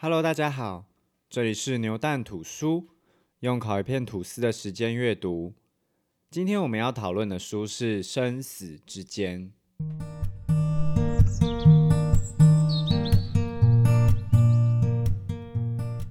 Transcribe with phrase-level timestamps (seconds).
[0.00, 0.86] Hello，大家好，
[1.28, 2.88] 这里是牛蛋吐书，
[3.40, 5.54] 用烤一片吐司的时间阅读。
[6.30, 9.40] 今天我们要讨论的书是《生死之间》。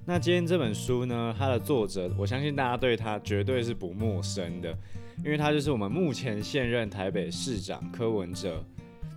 [0.04, 4.76] 那今天这本书呢，它的作者，我相信大家对他绝对是不陌生的，
[5.22, 8.64] 因为他就是我们目前现任台北市长柯文哲。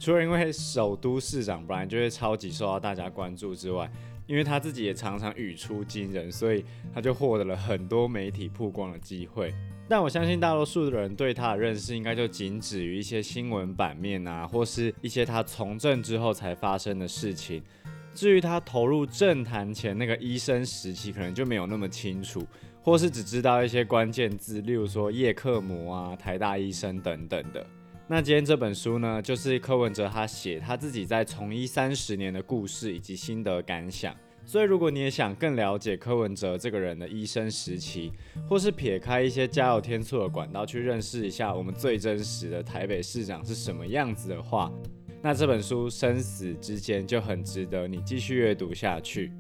[0.02, 3.88] 除了因为首都市长本来就会超级受到大家关注之外，
[4.26, 9.54] 因为他自己也常常语出惊人，所以他就获得了很多媒体曝光的机会。
[9.88, 17.62] 但我相信大多数的人对他的认识，应该就仅止于一些新闻版面啊，或是一些他从政之后才发生的事情。
[18.16, 22.44] 至于他投入政坛前那个医生时期，可能就没有那么清楚，
[22.82, 27.64] 或是只知道一些关键字，例如说叶克膜啊、台大医生等等的。
[28.12, 34.14] 那今天这本书呢，就是柯文哲他写他自己在从医三十年的故事以及心得感想。
[34.44, 38.12] 所以如果你也想更了解柯文哲这个人的医生时期，
[38.50, 44.70] 或是撇开一些加油添醋的管道去认识一下我们最真实的台北市长是什么样子的话，
[45.22, 49.32] 那这本书生死之间就很值得你继续阅读下去。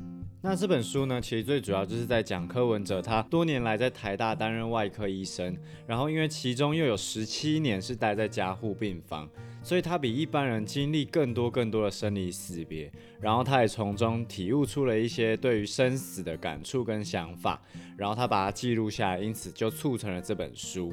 [0.43, 9.29] 那这本书呢，其实最主要就是在讲柯文哲他多年来在台大担任外科医生，然后因为其中又有十七年是待在加护病房，
[9.61, 17.61] 所以他比一般人经历更多更多的生离死别，然后他也从中体悟出了一些对于生死的感触跟想法，
[17.95, 20.91] 然后他把它记录下来，因此就促成了这本书。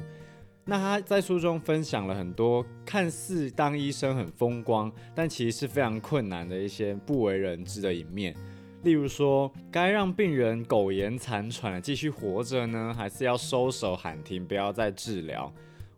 [0.63, 8.35] 那他在书中分享了很多看似当医生很风光，但其实是非常困难的一些不为人知的一面。
[8.83, 15.51] 例如说，该让病人苟延残喘继续活着呢，还是要收手喊停，不要再治疗？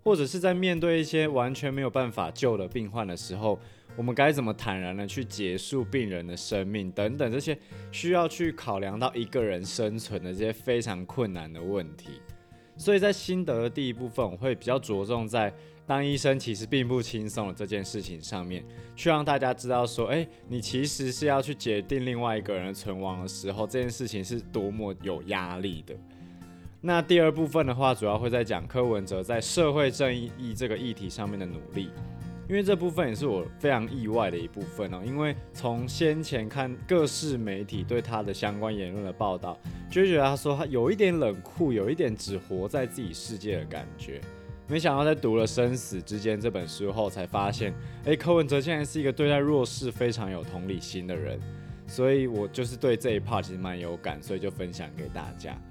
[0.03, 3.59] 或者是在面对一些完全没有办法救的病患的时候，
[3.95, 6.91] 我们该怎么坦然的去结束病人的生命？
[6.91, 7.55] 等等这些
[7.91, 12.19] 需要去考量到一个人生存的这些非常困难的问题。
[12.77, 15.53] 所以在心得的第一部分，我会比较着重在。
[15.91, 18.63] 当医生其实并不轻松的这件事情上面，
[18.95, 25.93] 去让大家知道说，哎，你其实是要去决定另外一个人存亡的时候，这件事情是多么有压力的。
[26.79, 31.89] 那第二部分的话，主要会在讲柯文哲在社会正义这个议题上面的努力，
[32.47, 35.01] 因为这部分也是我非常意外的一部分哦。
[35.05, 39.59] 因为从先前看各式媒体对他的相关言论的报道，
[39.89, 44.21] 就觉得他说他有一点冷酷，有一点只活在自己世界的感觉。
[44.71, 47.73] 没想到在读了《生死之间》这本书后，才发现，
[48.05, 51.37] 哎，柯文哲竟然是一个对待弱势非常有同理心的人，
[51.85, 55.61] 所以我就是对这一 part 其实蛮有感，所以就分享给大家。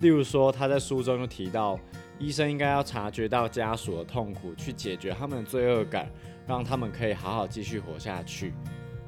[0.00, 1.80] 例如说，他在书中就提到，
[2.18, 6.10] 医生应该要察觉到家属的痛苦，去解决他们的罪恶感，
[6.46, 8.52] 让他们可以好好继续活下去，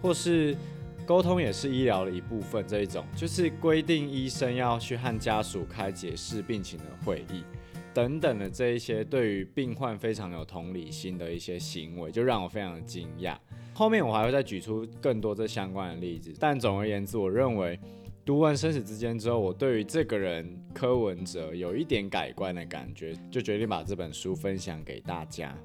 [0.00, 0.56] 或是
[1.04, 2.66] 沟通也是医疗的一部分。
[2.66, 7.44] 这一种就是规定医生要去和家属开解释病情的会议。
[7.94, 13.38] 等等的这一些对于病患非常有同理心的一些行为，就让我非常的惊讶。
[13.72, 16.34] 后面我还会再举出更多这相关的例子。
[16.38, 17.78] 但总而言之，我认为
[18.24, 25.56] 读完《生死之间》之后，我对于这个人柯文哲有一点改观的感觉，就决定把这本书分享给大家。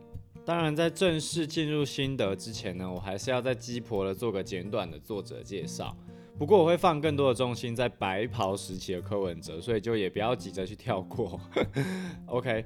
[0.46, 5.96] 当然，在正式进入心得之前呢，我还是要在鸡婆的做个简短的作者介绍。
[6.40, 11.38] 不过我会放更多的重心在白袍时期的柯文哲，所以就也不要急着去跳过。
[12.28, 12.64] OK，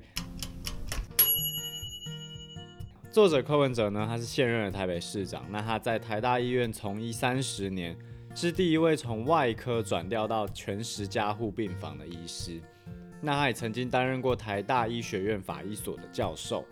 [3.12, 7.98] 作者柯文哲呢，他是现任的台北市长，那他在台大医院从医三十年，
[8.36, 12.62] 是第一位从外科转调到全时加护病房的医师。
[13.22, 16.64] 那他也曾经担任过台大医学院法医所的教授。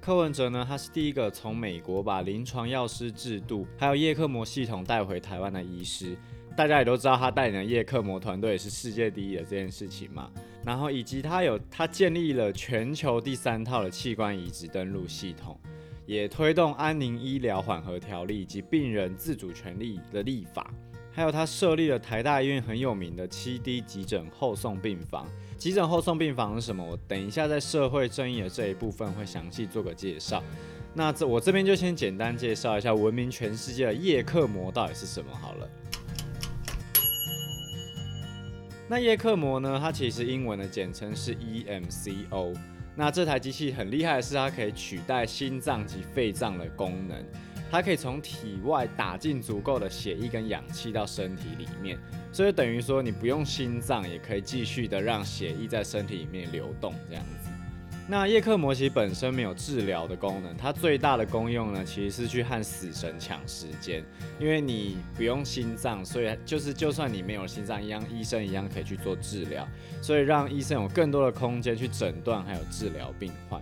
[0.00, 6.16] 柯文哲呢，他是第一个从美国把临床药师制度还有叶克膜系统带回台湾的医师。
[6.58, 10.28] 大家也都知道，他带领的叶克膜团队是世界第一的这件事情嘛。
[10.64, 15.56] 然后以及他有他建立了全球第三套的器官移植登录系统，
[16.04, 20.68] 也推动安宁医疗缓和条例以及病人自主权利的立法。
[21.12, 25.28] 还有他设立了台大医院很有名的七 D 急诊后送病房。
[25.56, 26.84] 急诊后送病房是什么？
[26.84, 30.42] 我等一下在社会正义的这一部分会详细做个介绍。
[30.92, 35.68] 那这我这边就先简单介绍一下闻名全世界的叶克膜到底是什么好了。
[38.90, 39.78] 那叶克膜呢？
[39.78, 42.56] 它其实英文的简称是 EMCO。
[42.96, 47.22] 那这台机器很厉害的是，它可以取代心脏及肺脏的功能，
[47.70, 51.98] 它可以从体外打进足够的血液跟氧气到身体里面，
[52.32, 57.47] 所以等于说你不用心脏也可以继续的让血液在身体里面流动这样子。
[58.10, 64.02] 那叶克膜其实本身没有治疗的功能，它最大的功用呢，其实是去和死神抢时间。
[64.40, 69.68] 因为你不用心脏，所以就是就算你没有心脏一样，医生一样可以去做治疗，
[70.00, 73.60] 所以让医生有更多的空间去诊断还有治疗病患。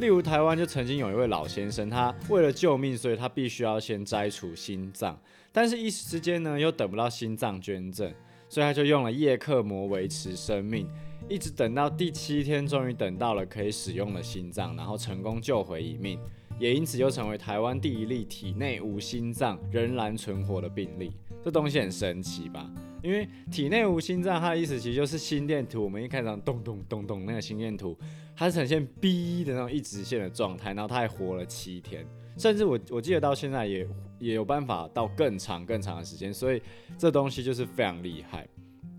[0.00, 5.18] 例如台湾就曾经有一位老先生，他为了救命，所以他必须要先摘除心脏，
[5.50, 8.12] 但是一时之间呢又等不到心脏捐赠，
[8.48, 10.88] 所以他就用了叶克膜维持生命。
[11.28, 16.18] 一直等到第七天，终于等到了可以使用的心脏，然后成功救回一命，
[16.58, 21.12] 也因此就成为台湾第一例体内无心脏仍然存活的病例。
[21.44, 22.70] 这东西很神奇吧？
[23.02, 25.84] 因为体内无心脏，它的意思其实就是心电图。
[25.84, 27.96] 我们一开始咚咚咚咚那个心电图，
[28.34, 32.06] 它是呈现 B 的那种一直线的状态，然后它还活了七天，
[32.38, 33.86] 甚至我我记得到现在也
[34.18, 36.62] 也有办法到更长更长的时间，所以
[36.96, 38.48] 这东西就是非常厉害。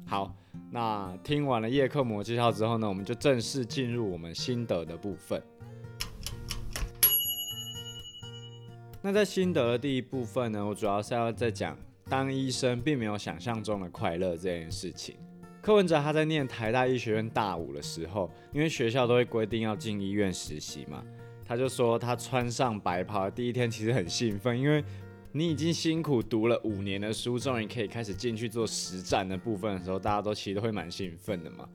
[0.05, 0.35] 好。
[0.71, 5.41] 那听完了叶克膜介绍之后呢，我们就正式进入我们心得的部分。
[9.01, 11.75] 那在心得的第一部分呢，我主要是要在讲
[12.07, 15.15] 当医生并没有想象中的快乐这件事情。
[15.59, 21.03] 柯文哲他在念台大医学院大五的时候，因为学校都会规定要进医院实习嘛，
[21.49, 24.81] 他就说他穿上白袍第一天其实很兴奋，因为。
[25.31, 31.69] 你已经辛苦读了五年的书，终于可以开始进去做实战的部分的时候，大家都其实都会蛮兴奋的嘛。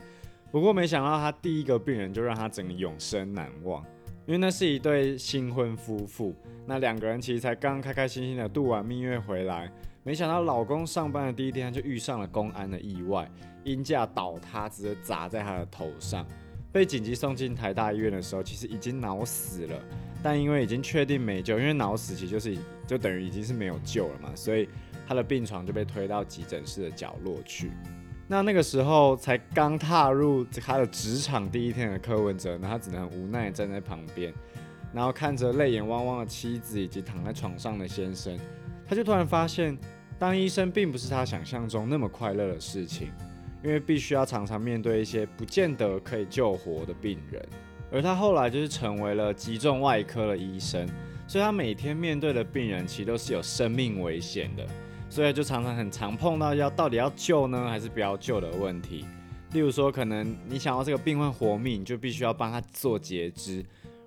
[0.50, 3.80] 不过没想到他第一个病人就让他整个永生难忘，
[4.26, 6.34] 因为那是一对新婚夫妇，
[6.66, 9.70] 那两个人其实才刚开开心心的度完蜜月回来，
[10.02, 13.30] 没想到老公上班的第一天就遇上了公安的意外，
[13.62, 16.26] 因架倒塌直接砸在他的头上，
[16.74, 19.80] 被紧急送进台大医院的时候，其实已经脑死了。
[20.20, 24.68] 但因为已经确定没救，因为脑死其实就是就等于已经是没有救了嘛，所以
[25.06, 27.70] 他的病床就被推到急诊室的角落去。
[28.26, 34.34] 那那个时候才刚踏入他的职场第一天的柯文哲，那他只能无奈站在旁边，
[34.92, 38.36] 然后看着泪眼汪汪的妻子以及躺在床上的先生，
[38.84, 39.78] 他就突然发现，
[40.18, 43.12] 当医生并不是他想象中那么快乐的事情，
[43.64, 47.42] 因为必须要常常面对一些不见得可以救活的病人。
[47.90, 50.86] 而他后来就是成为了急重外科的医生，
[51.26, 54.66] 所以他每天面对的病人其实都是有生命危险的，
[55.08, 59.06] 所以就常常很常碰到要到底要救呢还是不要救的问题。
[59.52, 63.64] 例如说，可能你想要这个病患活命，你就必须要帮他做截肢，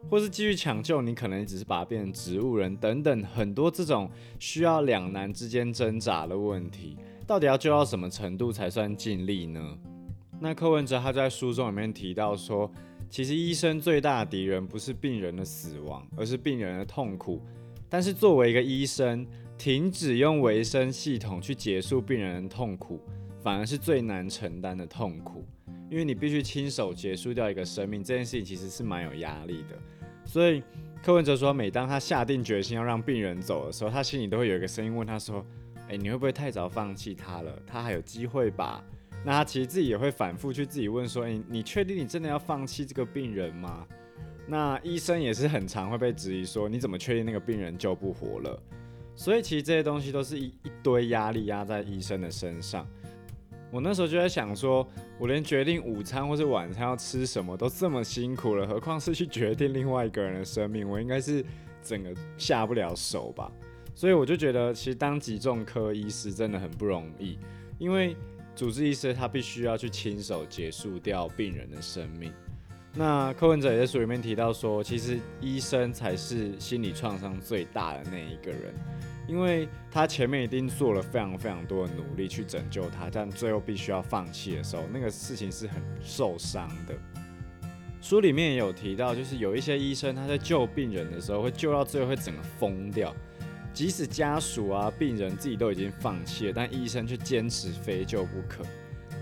[0.10, 9.78] 或是继续抢救，你可能只是把他变成植物人等等，很多这种需要两难之间挣扎的问题，到底要救到什么程度才算尽力呢？
[10.40, 12.72] 那柯文哲他在书中里面提到说。
[13.10, 17.42] 其实医生最大的敌人不是病人的死亡，而是病人的痛苦。
[17.88, 19.26] 但是作为一个医生，
[19.58, 23.00] 停止用维生系统去结束病人的痛苦，
[23.42, 25.46] 反而是最难承担的痛苦。
[25.90, 29.80] 因为你必须亲手结束掉一个生命，这件事情其实是蛮有压力的。
[30.26, 30.62] 所以
[31.02, 35.46] 柯文哲说，每当他下定决心要让病人走的时候，他心里都会有一个声音问他说
[35.90, 37.52] ：“诶，你会不会太早放弃他了？
[37.66, 38.84] 他还有机会吧？”
[39.26, 43.86] 那他其实自己也会反复去自己问说：“诶，你确定你真的要放弃这个病人吗？”
[44.48, 48.62] 那医生也是很常会被质疑说：“你怎么确定那个病人救不活了？”
[49.16, 52.88] 所以其实这些东西都是一一堆压力压在医生的身上。
[53.72, 54.88] 我那时候就在想说，
[55.20, 61.44] 我连决定午餐或是晚餐要吃什么都这么辛苦了，何况是去决定另外一个人的生命，我应该是
[61.82, 63.52] 整个下不了手吧。
[63.98, 67.40] 所以我就觉得，其实当急重科医师真的很不容易，
[67.80, 68.16] 因为。
[68.56, 72.34] 主治医师他必须要去亲手结束掉病人的生命。
[72.96, 78.74] 那柯文哲也在书里面提到说，其实医生才是心理创伤最大的那一个人，
[79.28, 86.96] 因为他前面一定做了非常非常多的努力去拯救他，但最后必须要放弃的时候，那个事情是很受伤的。
[88.02, 93.16] 书里面也有提到，就是有一些医生他在救病人的时候，会救到最后会整个疯掉。
[93.78, 98.66] 即使家属啊、病人自己都已经放弃了，但医生却坚持非救不可。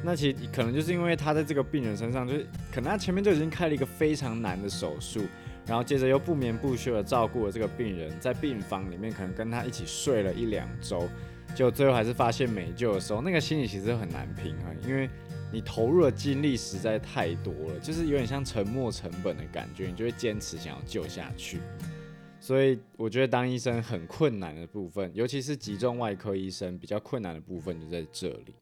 [0.02, 5.24] 那其实可能就是因为他在这个病人身上，就是可能他前面就已经开了一个非常难的手术，
[5.68, 11.06] 然后接着又不眠不休的照顾了这个病人，在病房里面可能跟他一起睡了一两周，
[11.54, 15.10] 就最后还是发现没救的时候，那个心理其实很难平衡，因为
[15.52, 21.60] 你投入的精力实在太多了，就是有点像沉没成本的感觉，你就会坚持想要救下去。
[22.46, 28.54] 所以我觉得当医生很困难的部分，尤其是集中外科医生比较困难的部分就在这里。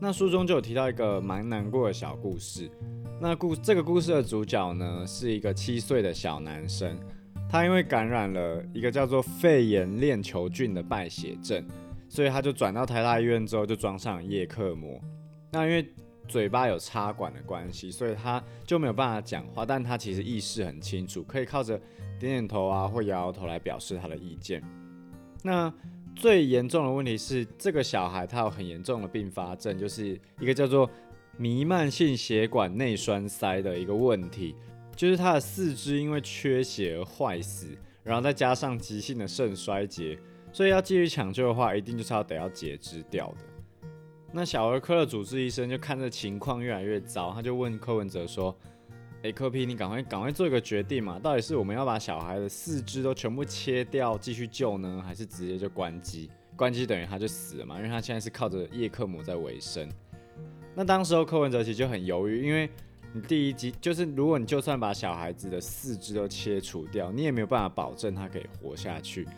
[0.00, 2.70] 那书中就有提到一个蛮难过的小故事。
[3.20, 6.98] 那故这个故事的主角呢，是一个七岁的小男生，
[7.50, 11.62] 他因为感染了一个叫做肺炎链球菌的败血症，
[12.08, 14.98] 所以他就转到台大医院之后就装上叶克膜。
[15.50, 15.86] 那因为
[16.32, 21.76] 嘴巴有插管的关系，所以他就没有办法讲话，但他其实意识很清楚，可以靠着
[22.18, 24.62] 点点头啊或摇摇头来表示他的意见。
[25.42, 25.70] 那
[26.16, 30.88] 最严重的问题是，这个小孩他有很严重的并发症，就是一个叫做
[31.36, 34.56] 弥漫性血管内栓塞的一个问题，
[34.96, 40.18] 就是他的四肢因为缺血而坏死，然后再加上急性的肾衰竭。
[40.50, 43.51] 所以要继续抢救的话，一定就是要得要截肢掉的。
[44.34, 48.56] 那小儿科的主治医生就看这情况越来越糟，他就问柯文哲说
[49.22, 56.30] ：“哎，柯 P，你赶快赶快做一个决定嘛，到底是我们要把小孩的四肢都全部切掉继续救呢，还是直接就关机？
[56.56, 59.86] 关机等于他就死了嘛，因为他现在是靠着叶克膜在维生。
[60.74, 62.70] 那当时候柯文哲其实就很犹豫，因为
[63.12, 69.28] 你第一集就是如果你就算把小孩子的四肢都切除掉，你也没有办法保证他可以活下去。”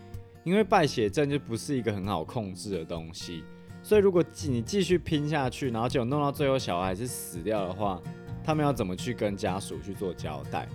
[0.44, 3.42] 因为败血症就不是一个很好控制的东西，
[3.84, 8.00] 所以如果你继续拼下去，然后结果弄到最后小孩是死掉的话，
[8.42, 10.66] 他们要怎么去跟家属去做交代？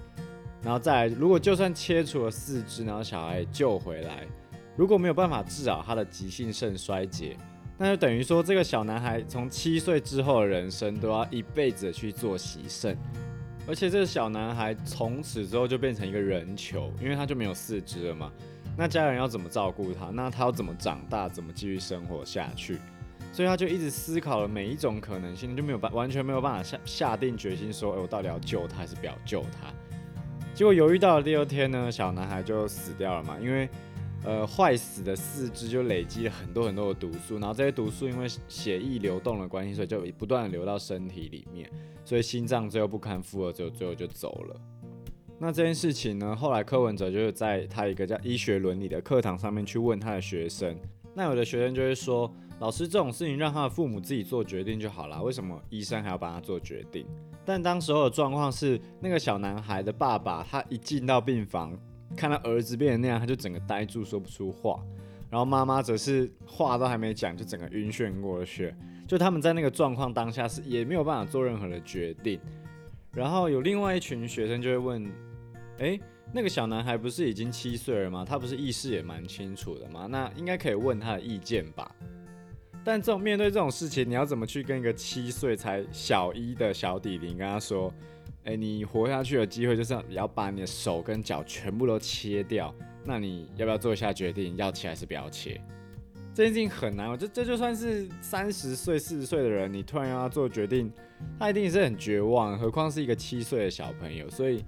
[0.62, 4.28] 然后再来，如果就算切除了四肢，然后小孩救回来，
[4.78, 7.36] 如果没有办法治好他的急性肾衰竭，
[7.80, 12.96] 那就等于说这个小男孩从七岁之后的人生都要一辈子去做洗肾，
[13.66, 18.32] 而且这个小男孩从此之后就变成一个人球，因为他就没有四肢了嘛。
[18.78, 20.12] 那家人要怎么照顾他？
[20.12, 21.28] 那他要怎么长大？
[21.28, 22.78] 怎么继续生活下去？
[23.31, 29.74] 所以他就一直思考了每一种可能性，就没有办完全没有办法下下定决心说，哎，我到底要救他还是不要救他？
[30.53, 33.69] 结果犹豫到了第二天呢，小男孩就死掉了嘛，因为
[34.25, 41.69] 呃坏死的四肢就累积了很多很多的毒素，然后这些毒素因为血液流动的关系，所以就不断的流到身体里面，
[42.03, 44.55] 所以心脏最后不堪负荷，最后最后就走了。
[45.41, 46.36] 那这件事情呢？
[46.36, 50.77] 后来柯文哲就是在他一个叫医学伦理的课堂上面去问他的学生。
[51.13, 52.29] 那有的学生就会说
[52.60, 57.06] ：“老师，这种事情让他的父母自己做决定就好了，为什么医生还要帮他做决定？”
[57.46, 61.78] 但当时候的状况是，那个小男孩的爸爸他一进到病房，
[62.16, 64.84] 看到儿子变成那样，他就整个呆住，说不出话。
[65.30, 68.75] 然后妈妈则是话都还没讲，就整个晕眩过去。
[69.08, 72.39] 就他们在那个状况当下是也没有办法做任何的决定。
[73.12, 75.12] 然后有另外一群学生就会问。
[75.80, 75.98] 哎，
[76.34, 78.25] 那个小男孩不是已经七岁了吗？
[78.28, 80.08] 他不是意识也蛮清楚的吗？
[80.08, 81.89] 那应该可以问他的意见吧。
[82.83, 87.93] 但这种面对这种事情，你要怎么去跟一个七岁才小一的小弟弟跟他说
[88.45, 92.74] ：“哎，你活下去的机会就是要把你的手跟脚全部都切掉。”
[93.05, 95.59] 那你要不要做一下决定，要切还是不要切？
[96.33, 97.09] 这件事情很难。
[97.09, 100.91] 我这这就算是三十岁、四十岁的人，你突然要他做决定，
[101.38, 102.57] 他一定是很绝望。
[102.57, 104.63] 何况是一个七岁的小朋友，所以。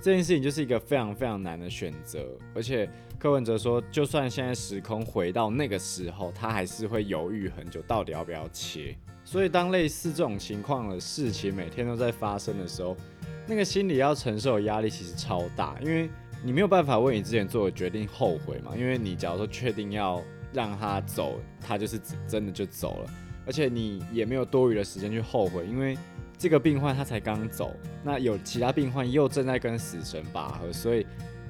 [0.00, 2.24] 这件事情就是一个非常非常难的选择，
[2.54, 2.88] 而且
[3.18, 8.96] 柯文哲说，就算现在时空回到那个时候，他还是会犹豫很久，到底要不要切。
[9.24, 12.96] 所以当类似这种情况的事情每天都在发生的时候，
[13.44, 16.08] 那个心理要承受的压力其实超大，因为
[16.44, 23.10] 你没有办法为你之前做的决定后悔嘛，因为你假如说确定要让他走，他就是真的就走了，
[23.44, 25.98] 而且你也没有多余的时间去后悔，因为。
[26.38, 31.04] 这个病患他才刚走，那有其他病患又正在跟死神拔河，所以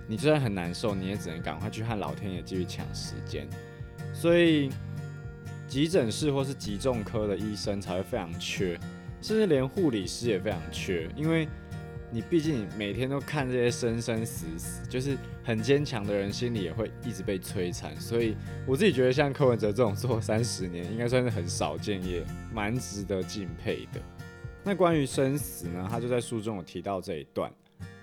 [0.06, 3.46] 你虽然很难受，你也只能赶快去和老天爷继续抢时间。
[4.14, 4.70] 所以
[5.66, 8.80] 急诊室或是急重科的医生才会非常缺，
[9.20, 11.46] 甚至连护理师也非常缺，因为
[12.10, 17.94] 你毕竟每天都看这些生生死死，就是很坚强的人心里也会一直被摧残。
[18.00, 18.34] 所以
[18.66, 24.00] 我自己觉得像柯文哲这种做三十年，应该算是很少见，也蛮值得敬佩的。
[24.68, 25.88] 那关于生死呢？
[25.90, 27.50] 他就在书中有提到这一段。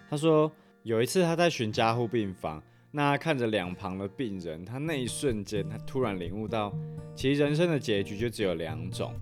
[0.09, 6.73] 他说有一次他在巡加护病房，那看着两旁的病人，他那一瞬间，他突然领悟到，
[7.13, 9.13] 其实人生的结局就只有两种，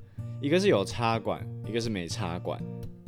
[0.41, 2.57] 一个是有插管，一个是没插管。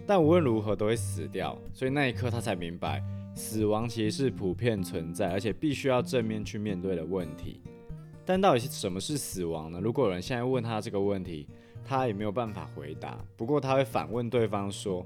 [0.06, 3.01] 但无论如何都会死掉，所以那一刻他才明白，
[3.38, 7.62] 死亡其实是普遍存在，而且必须要正面去面对的问题。
[8.25, 9.80] 但到底是什么是死亡呢？
[9.82, 11.48] 如果有人现在问他这个问题，
[11.86, 15.06] 他也没有办法回答，不过他会反问对方说：“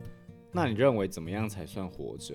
[0.52, 2.34] 那你认为怎么样才算活着？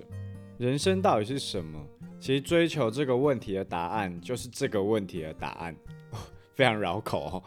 [0.57, 1.83] 人生到底是什么？”
[2.17, 5.75] 其实追求这个问题的答案就是这个问题的答案，
[6.55, 7.43] 非常绕口哦。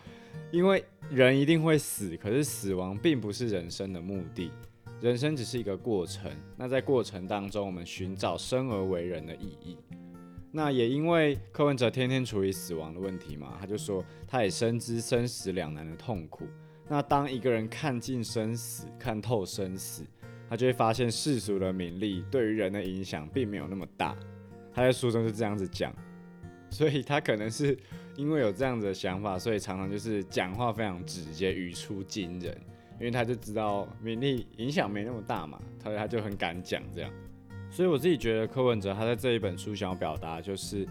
[0.50, 4.50] 因为人一定会死，可是死亡并不是人生的目的，
[5.00, 6.30] 人生只是一个过程。
[6.56, 9.78] 那在过程当中，我们寻找生而为人的意义。
[10.50, 16.46] 那也因为柯文哲天天处理死亡的问题嘛，他就说他也深知生死两难的痛苦。
[16.88, 20.02] 那当一个人看尽生死、看透生死，
[20.48, 24.16] 他就会发现世俗的名利对于人的影响并没有那么大。
[24.72, 25.92] 他在书中是这样子讲，
[26.70, 27.76] 所以他可能是
[28.16, 32.56] 因为有这样子的想法，所以常常就是讲话非常直接，语出惊人。
[33.00, 37.12] 因为他就知道名利影响没那么大嘛，他他就很敢讲这样。
[37.70, 40.84] 所以我自己觉得柯文哲他在这一本书想要表达就是，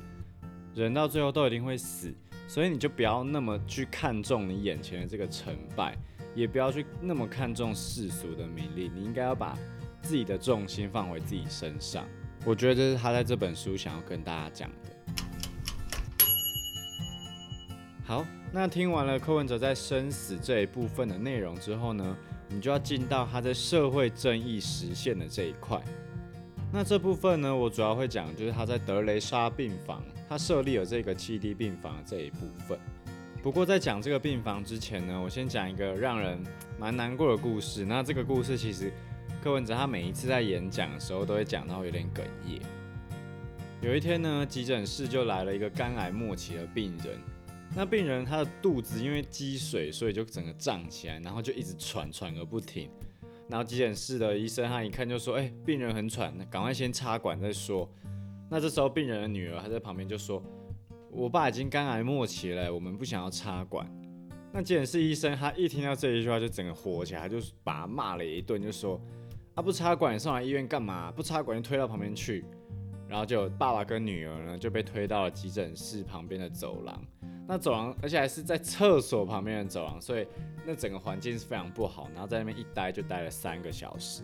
[0.74, 2.14] 人到最后都一定会死，
[2.48, 5.98] 所以你就不要那么去看重你眼前的这个成败，
[6.34, 9.58] 也不要去那么看重世俗的名利，你应该要把
[10.02, 12.08] 自己的重心放回自己身上。
[12.46, 14.92] 我觉得这是他在这本书想要跟大家讲的。
[18.06, 25.78] 好，那听完了柯文哲在生死这一部分的内容之后呢，我们就要进到他在社会正义实现的这一块。
[26.72, 32.78] 那这部分呢，我主要会讲就是他在德雷莎病房，他设立了这个七 D 病房这一部分。
[33.42, 36.38] 不过在讲这个病房之前呢，我先讲一个让人
[36.78, 37.86] 蛮难过的故事。
[37.86, 38.92] 那这个故事其实
[39.42, 42.62] 柯文哲他每一次在演讲的时候都会讲到有点哽咽。
[43.82, 47.18] 有一天呢，急诊室就来了一个肝癌末期的病人。
[47.76, 52.90] 那病人他的肚子因为积水，所以就整个胀起来，然后就一直喘，喘个不停。
[53.50, 57.90] 然后急诊室的医生他一看就说：“哎，病人很喘，赶快先插管再说。”
[58.50, 60.42] 那这时候病人的女儿还在旁边就说
[61.12, 63.90] ：“我爸已经肝癌末期了，我们不想要插管。”
[64.52, 69.00] 那急诊室医生他一听到这一句话就整个火起来，就把他骂了一顿，就说
[69.56, 71.12] ：“啊，不插管送来医院干嘛？
[71.12, 72.46] 不插管就推到旁边去。”
[73.08, 77.02] 然后就爸爸跟女儿呢就被推到了急诊室旁边的走廊。
[77.48, 80.28] 那走廊，而且还是在厕所旁边的走廊，所以
[80.66, 82.10] 那整个环境是非常不好。
[82.14, 84.24] 然后在那边一待就待了三个小时。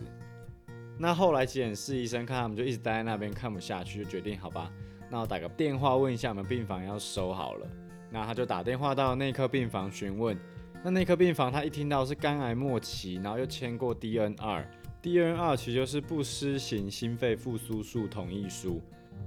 [0.98, 4.70] 那后来急诊室医生看他们就一直待在那边看不下去，就决定好吧，
[5.10, 7.66] 那我打个电话问一下我们病房要收好了。
[8.10, 10.38] 那他就打电话到内科病房询问。
[10.84, 18.82] 那内科病房他一听到是肝癌末期，然后又签过 DNR，DNR 其实就是不施行心肺复苏术同意书。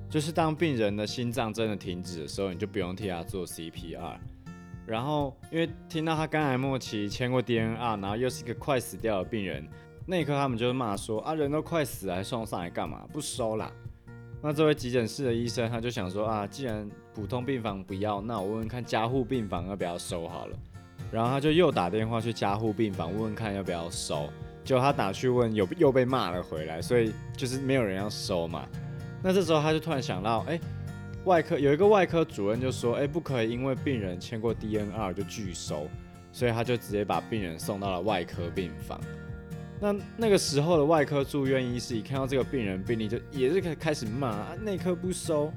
[0.10, 4.18] 就是当病人的心脏真的停止的时候，你就不用替他做 CPR。
[4.86, 9.68] 然后，因为听到他肝癌末期签过 DNR，然后又是一个快死掉的病人，
[10.06, 13.06] 那一刻他们就骂说：啊，人都快死了，还送上来干嘛？
[13.12, 13.70] 不收啦。
[14.42, 20.58] 那这位急诊室的医生他就想说：啊，既然普通病房不要，那我问问看加护病房要不要收好了。
[21.12, 24.30] 然后他就又打电话去加护病房问问看要不要收。
[24.64, 28.66] 结果他打去问，有又被骂了回来，所以就是没有人要收嘛。
[29.24, 30.60] 那这时候他就突然想到，哎，
[31.26, 35.88] 外科有一个外科主任就说，哎，不可以因为病人签过 DNR 就拒收，
[36.32, 39.00] 所以他就直接把病人送到了外科病房。
[39.80, 45.52] 那那个时候的外科住院医师一看到这个病人病例，就也是开开始骂啊，内科不收，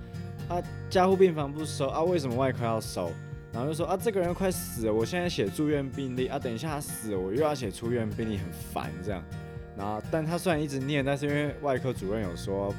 [0.48, 3.10] 啊，加护病房不收啊，为什么外科要收？
[3.52, 9.22] 然后就说啊，这个人快死了，我现在写住院病历啊，等一下他死了，我又要写出院病历，很烦这样。
[9.76, 12.74] 然后，但他虽然一直念，但是因为外科主任有说。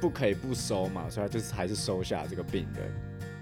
[0.00, 2.92] 不可以不收嘛，所以就是还是收下这个病人。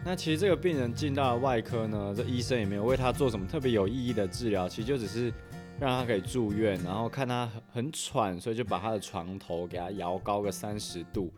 [0.04, 5.32] 那其实这个病人进到了外科呢，这医生也没有为他做什么特别有意义的治疗，其实就只是
[5.80, 11.32] 让他可以住院，然后看他很很喘，所以就把他的床头给他摇高个三十度，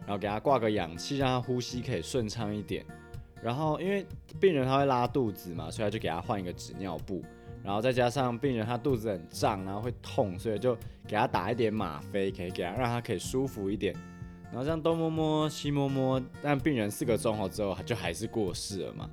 [0.00, 2.84] 然后给他挂个氧气，让他呼吸可以顺畅一点。
[3.42, 4.06] 然后因为
[4.38, 7.24] 病人他会拉肚子嘛，所以他就给他换一个纸尿布，
[7.64, 10.74] 然后再加上病人他肚子很胀，然后会痛，所以就
[11.08, 13.96] 给他打一点吗啡，可以给他让他可以舒服一点。
[14.50, 19.08] 然后这样东摸摸西摸摸，但病人四个钟头之后就还是过世了嘛。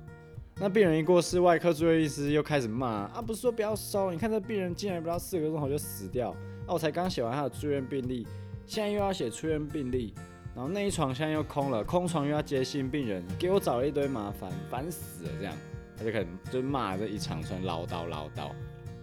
[0.60, 4.10] 那病人一过世，外科住院医师又开始骂啊，不是说不要收？
[4.10, 6.30] 你看这病人进来不到四个钟头就死掉，
[6.66, 8.26] 啊，我才刚写完他的住院病历，
[8.66, 10.12] 现在又要写出院病历，
[10.56, 15.30] 然后那一床现在又空了，空床又要接新病人，给我找了一堆麻烦，烦死了！
[15.38, 15.54] 这样
[15.96, 18.50] 他就开始就骂这一长串唠叨唠叨。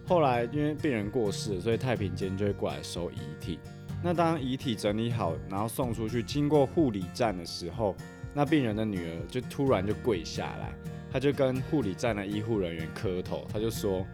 [0.06, 3.58] 后来因为病人过世，所以太平间就会过来收遗体。
[4.02, 7.96] 那当遗体整理好，然后送出去，经过护理站的时候，
[8.32, 10.72] 那病人的女儿就突然就跪下来，
[11.10, 14.06] 她就跟护理站的医护人员磕头，她就说：“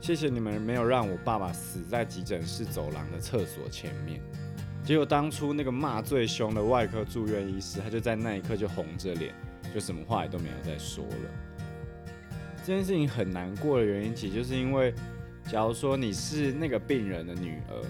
[0.00, 4.20] 谢谢你们没有让我爸爸死在急诊室走廊的厕所前面。”
[4.84, 9.34] 结果当初那个骂最凶的外科住院医师，他就在那一刻就红着脸，
[9.74, 12.14] 就什么话也都没有再说了。
[12.64, 14.94] 这件事情很难过的原因，其实就是因为，
[15.50, 17.82] 假如说你是那个病人的女儿。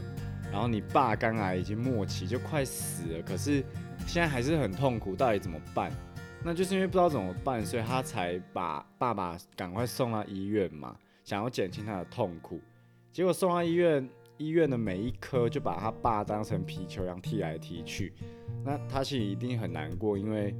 [0.52, 3.64] 然后你爸肝癌已经末期，就快死了，可是
[4.06, 5.90] 现在还是很痛苦，到底怎么办？
[6.44, 12.60] 那就是因为不知道怎么办，所以他才把爸爸赶快送到医院嘛，想要减轻他的痛苦。
[13.12, 18.12] 结果送到医院，医院的每一科就把他爸当成皮球一样踢来踢去。
[18.62, 20.54] 那他其实一定很难过，因为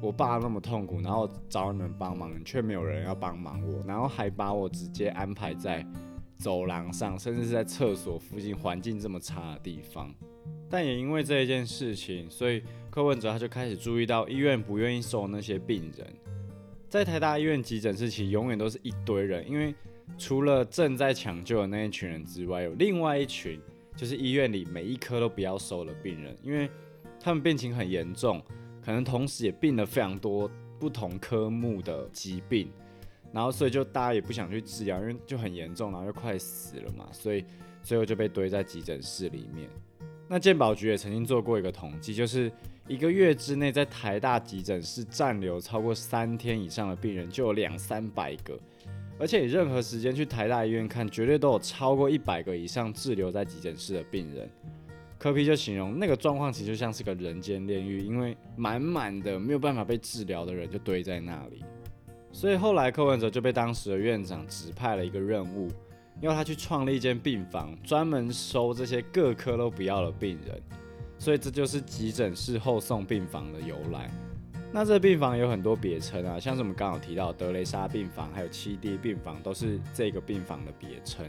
[0.00, 5.84] 我爸那么痛苦，然后找你们帮忙，却没有人要帮忙我，然后还把我直接安排在。
[6.40, 10.12] 走廊上，甚至是在厕所附近，环境这么差的地方，
[10.70, 16.06] 但也因为这一件事情，所以柯文哲他就开始注意到医院不愿意收那些病人。
[16.88, 19.74] 在台大医院急诊室，其实永远都是一堆人，因为
[20.16, 23.60] 除了正在抢救的那一群人之外，有另外一群，
[23.94, 26.68] 就是医院里每一科都不要收的病人，因为
[27.20, 28.42] 他们病情很严重，
[28.82, 32.72] 可能同时也病了非常多不同科目的疾病，
[33.32, 37.44] 然后所以就大家也不想去治疗，因为就很严重，然后又快死了嘛，所以
[37.82, 39.68] 最后就被堆在急诊室里面。
[40.28, 42.50] 那健保局也曾经做过一个统计，就是
[42.86, 48.58] 一个月之内在台大急诊室暂留超过三天以上的病人就有两三百个，
[49.18, 54.48] 而且你任何时间去台大医院看，绝对都有超过一百个以上滞留在急诊室的病人。
[55.18, 61.62] 柯皮就形容那个状况其实就像是个人间炼狱，因为满满的没有办法被治疗的人就堆在那里。
[62.32, 65.68] 所以后来柯文哲就被当时的院长指派了一个任务。
[66.20, 70.60] 要他去创立一间病房，专门收这些各科都不要的病人，
[71.18, 74.10] 所以这就是急诊室后送病房的由来。
[74.70, 81.24] 那这病房有很多别称啊，像是我们刚好提到德雷莎病房，还有七 D 病房，都是这个病房的别称。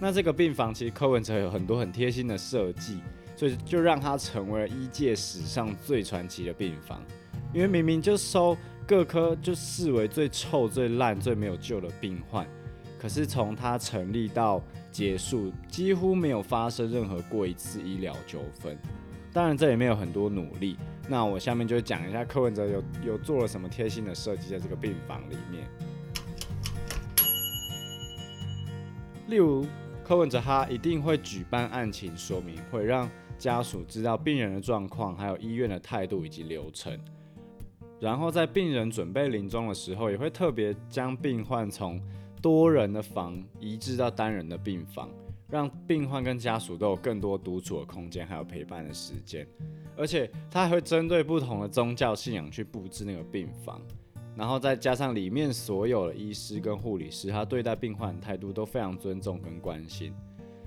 [0.00, 2.98] 那这个病房其实柯文哲有很多很贴心的设计，
[3.36, 7.00] 所以就让它成为了医界史上最传奇的病房。
[7.54, 12.46] 因为明明就收各科就视为最臭、最烂、最没有救的病患。
[12.98, 18.76] 可是从它成立到结束，几乎没有发生任何过一次医疗纠纷。
[19.32, 20.76] 当然，这里面有很多努力。
[21.08, 25.66] 那我下面就讲一下柯文哲有有做了什么贴心的设计在这个病房里面。
[29.28, 29.66] 例如，
[30.04, 36.98] 柯文哲他一定会举办案情说明会，让家属知道病人的状况，还有医院的态度以及流程。
[38.04, 41.98] 然后在病人准备临终的时候，也会特别将病患从
[42.42, 45.08] 多人的房移至到单人的病房，
[45.48, 49.48] 让病患跟家属都有更多独处的空间，还有陪伴的时间。
[49.96, 53.80] 而且他还会针对不同的宗教信仰去布置那个病房，
[54.36, 60.12] 然后再加上里面所有的医师跟护理师，他对待病患的态度都非常尊重跟关心。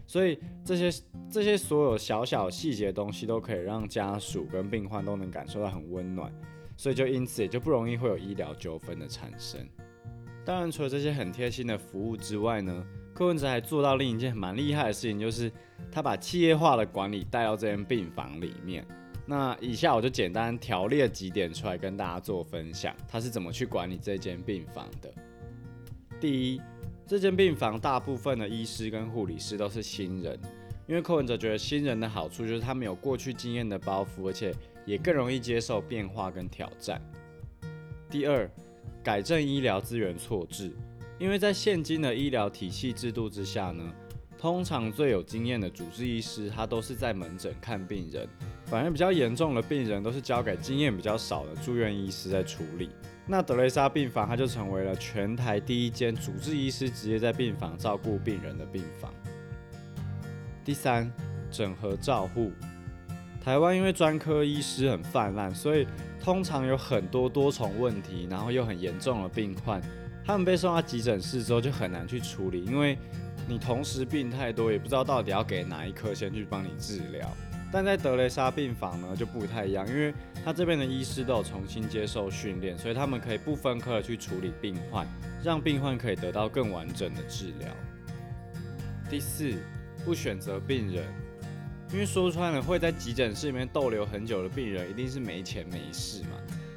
[0.08, 6.34] 所以这些这些所有小小细节的东西，都可以让家属跟病患都能感受到很温暖。
[6.78, 9.60] 所以就因此也就不容易会有医疗纠纷的产生。
[10.46, 15.52] 当然，除了这些很贴心的服务之外呢，柯文哲还做到另一件蛮厉害的事情，就是
[15.92, 18.86] 他把企业化的管理带到这间病房里面。
[19.26, 25.14] 那以下我就简单条列几点出来跟大家做分享，他是怎么去管理这间病房的。
[26.22, 26.62] 第一，
[27.06, 30.40] 这间病房大部分的医师跟护理师都是新人，
[30.88, 34.54] 因为柯文哲觉得新人的好处就是他们有过去经验的包袱，而且
[34.88, 37.00] 也更容易接受变化跟挑战。
[38.10, 38.50] 第二。
[39.04, 40.70] 改正医疗资源错置，
[41.18, 43.82] 因为在现今的医疗体系制度之下呢，
[44.38, 48.28] 通常最有经验的主治医师他都是在门诊看病人，
[48.66, 52.90] 反而比较严重的病人都是交给经验比较少的住院医师在处理。
[53.26, 59.14] 那德雷莎病房它就成为了全台第一间主治医师直接在病房照顾病人的病房。
[60.66, 61.10] 第三，
[61.50, 62.52] 整合照护，
[63.48, 65.88] 台湾因为专科医师很泛滥，所以。
[66.20, 69.82] 通常有很多多重问题，然后又很严重的病患，
[70.26, 72.98] 他们被送到急诊室之后就很难去处理，因为
[73.48, 77.32] 你同时病太多，也不知道到底要给哪一科先去帮你治疗。
[77.72, 85.08] 但在德雷莎病房呢就不太一样，因为他这边的医师都有重新接受训练，所以他们可以不分科的去处理病患，
[85.42, 87.70] 让病患可以得到更完整的治疗。
[89.10, 89.54] 第四，
[90.04, 91.06] 不选择病人。
[91.94, 96.32] 因为说穿了，会在急诊室里面逗留很久的病人，一定是没钱没势嘛。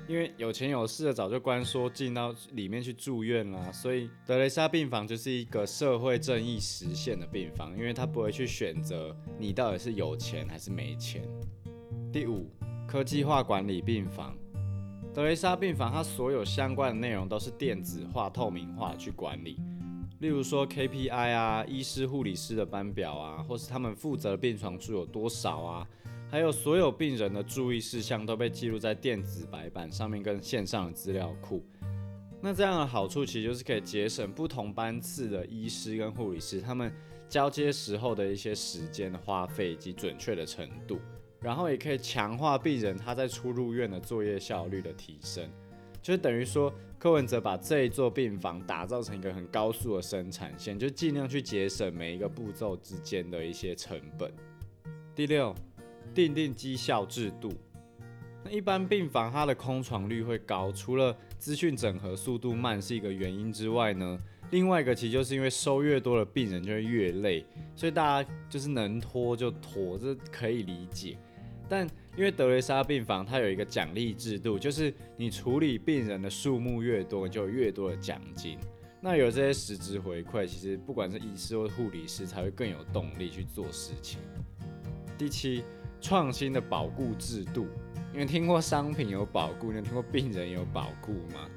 [0.08, 11.22] 因为有钱有势的早就关说进到里面去住院啦，所以德雷莎病房就是一个社会正义实现的病房，因为他不会去选择你到底是有钱还是没钱。
[12.12, 12.50] 第五，
[12.88, 14.36] 科技化管理病房，
[15.14, 19.60] 德雷莎病房它所有相关的内容都是电子化、透明化去管理。
[20.20, 25.88] 例如说 KPI 啊，医师、护理师的班表啊，或是他们负责的病床数有多少啊，
[26.30, 31.64] 还有所有病人的注意事项都被记录在电子白板上面跟线上的资料库。
[32.42, 36.92] 那这样的好处其实就是可以节省不同班次的医师跟护理师他们
[37.26, 40.98] 交接时候的一些时间的花费以及准确的程度，
[41.40, 45.50] 然后也可以强化病人他在出入院的作业效率的提升。
[46.02, 54.30] 就是等于说，柯文哲把这一座病房打造成一个很高速的生产线，就尽量去节省每一个步骤之间的一些成本。
[55.14, 55.54] 第六，
[56.12, 57.50] 定定绩效制度。
[58.44, 67.42] 那一般病房它的空床率会高，除了资讯整合速度慢是一个原因之外呢，另外一个其实就是因为收越多的病人就会越累，
[67.74, 71.16] 所以大家就是能拖就拖，这可以理解。
[71.66, 71.88] 但
[72.20, 78.59] 因为德雷莎病房它有一个奖励制度，就是你处理病人的数目越多，就有越多的奖金。
[79.00, 84.20] 那有这些实质回馈，其实不管是医师或护理师，才会更有动力去做事情。
[85.16, 85.64] 第七，
[85.98, 87.66] 创新的保固制度，
[88.12, 91.48] 因为听过商品有保固，你有听过病人有保固吗？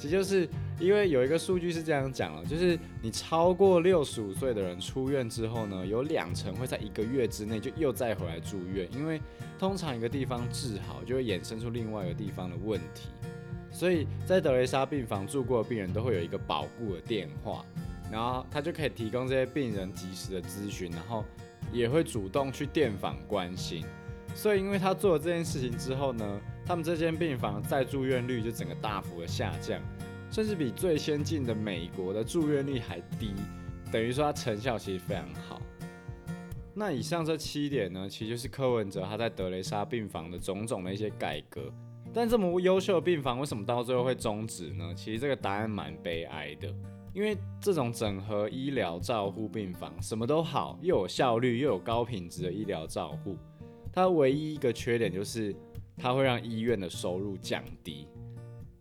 [0.00, 9.20] 其实就是因为有一个数据是这样讲了，就是你超过六十五岁的人出院之后呢，有两成会在一个月之内就又再回来住院，因为
[9.58, 13.10] 通常一个地方治好，就会衍生出另外一个地方的问题。
[13.70, 17.62] 所以在德雷莎病房住过的病人都会有一个保固的电话，
[18.10, 21.22] 然后他就可以提供这些病人及时的咨询，然后
[21.70, 23.84] 也会主动去电访关心。
[24.34, 29.82] 所以因为他做了这件事情之后呢，他们这间病房再住院率就整个大幅的下降，
[30.30, 33.34] 甚至比最先进的美国的住院率还低，
[33.90, 35.60] 等于说它成效其实非常好。
[36.72, 41.60] 那以上这七点呢，其实就是柯文哲他在德雷莎病房的种种的一些改革。
[42.14, 44.94] 但这么优秀的病房，为什么到最后会终止呢？
[44.94, 46.72] 其实这个答案蛮悲哀的，
[47.12, 53.36] 因为这种整合医疗照护病房，什么都好，又有效率又有高品质的医疗照护，
[53.92, 55.52] 它唯一一个缺点就是
[56.00, 58.08] 它会让医院的收入降低。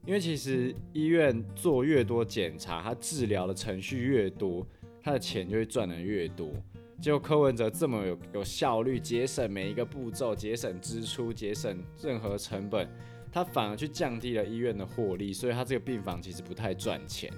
[0.06, 4.66] 因为其实医院做越多检查，它治疗的程序越多，
[5.02, 6.52] 它的钱就会赚得越多。
[7.00, 12.90] 结果柯文哲这么有有效率，节省每一个步骤，节省支出，节省任何成本。
[13.32, 17.32] 他反而去降低了医院的获利，所以他这个病房其实不太赚钱。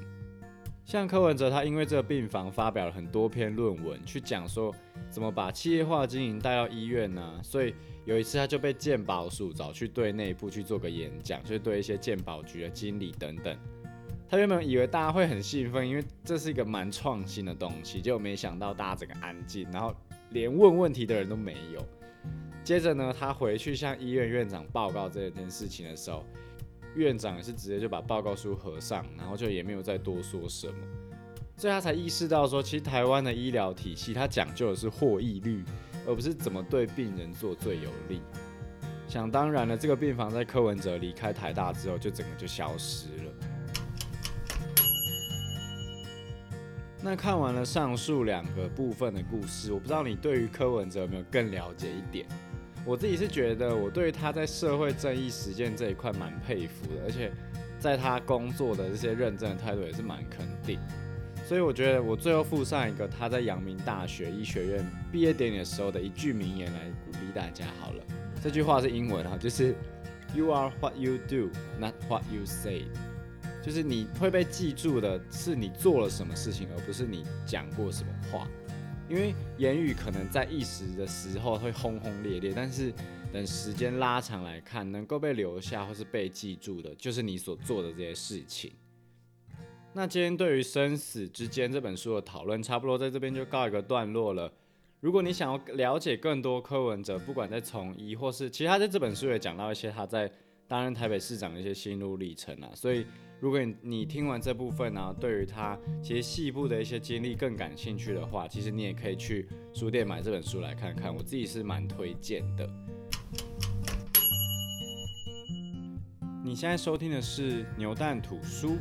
[0.86, 4.74] 像柯文哲，他因为这个病房发表了很多篇论文，去讲说
[5.10, 7.40] 怎么把企业化经营带到医院呢？
[7.44, 13.56] 所以有一次他就被鉴宝署找去对内部去做个演讲，就是对一些鉴宝局的经理等等。
[14.28, 19.94] 他原本以为大家会很兴奋，因为这是一个蛮创新的东西，结果没想到大家整个安静，然后
[20.30, 21.86] 连问问题的人都没有。
[22.64, 26.24] 接着呢，他回去向医院院长报告这件事情的时候，
[26.96, 30.76] 院长也是直接就把报告书合上，然后就也没有再多说什么，
[31.58, 35.64] 所以他才意识到说，其实台湾的医疗体系它讲究的是获益率，
[36.08, 38.22] 而不是怎么对病人做最有利。
[39.08, 43.34] 想当然了，这个病房在柯文哲离开台大之后，就整个就消失了。
[47.04, 52.26] 那看完了上述两个部分的故事，我不知道你对于柯文哲有没有更了解一点？
[52.86, 57.32] 我自己是觉得，我对于他在社会正义实践这一块蛮佩服的，而且
[57.80, 60.80] 在他工作的这些认真的态度也是蛮肯定。
[61.52, 68.02] 所以我觉得，我最后附上一个他在阳明大学医学院毕业典礼的时候的一句名言来鼓励大家好了。
[68.42, 69.76] 这句话是英文哈，就是
[70.34, 72.84] “You are what you do, not what you say”，
[73.62, 78.48] 就是你会被记住的是你做了什么事情，而不是你讲过什么话。
[79.10, 82.94] 因为言语可能在一时的时候会轰轰烈烈，但是
[83.34, 88.72] 等时间拉长来看，能够被留下或是被记住的，就是你所做的这些事情。
[89.94, 94.52] 那今天对于生死之间这本书的讨论，差不多在这边就告一个段落了。
[95.00, 100.32] 如果你想要了解更多柯文哲，不管在从医或是，其实他在这本书也讲到一些他在
[100.68, 103.06] 担任台北市长的一些心路历程啊，所以。
[103.42, 111.12] 如果你你听完这部分呢，对于他其实细部的一些经历更感兴趣的话，其实你也可以去书店买这本书来看看。
[111.12, 112.70] 我自己是蛮推荐的。
[116.46, 118.78] 你现在收听的是牛蛋吐书。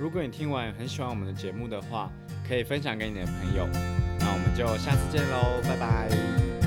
[0.00, 2.10] 如果你听完很喜欢我们的节目的话，
[2.48, 3.68] 可以分享给你的朋友。
[4.18, 6.61] 那我们就下次见喽，拜拜。